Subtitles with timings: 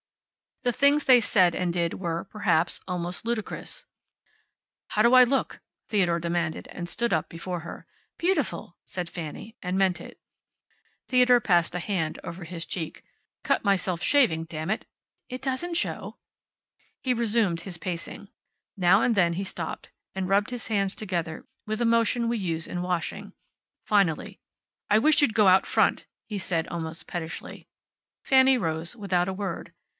[0.63, 3.85] The things they said and did were, perhaps, almost ludicrous.
[4.89, 7.87] "How do I look?" Theodore demanded, and stood up before her.
[8.19, 10.19] "Beautiful!" said Fanny, and meant it.
[11.07, 13.03] Theodore passed a hand over his cheek.
[13.43, 14.85] "Cut myself shaving, damn it!"
[15.29, 16.17] "It doesn't show."
[17.01, 18.29] He resumed his pacing.
[18.77, 22.67] Now and then he stopped, and rubbed his hands together with a motion we use
[22.67, 23.33] in washing.
[23.83, 24.39] Finally:
[24.91, 27.67] "I wish you'd go out front," he said, almost pettishly.
[28.23, 29.73] Fanny rose, without a word.